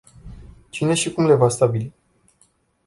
Cine 0.71 0.93
și 0.93 1.11
cum 1.11 1.25
le 1.25 1.33
va 1.35 1.49
stabili? 1.49 1.93